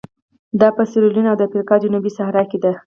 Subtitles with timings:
[0.61, 2.71] دا په سیریلیون او د افریقا جنوب صحرا کې ده.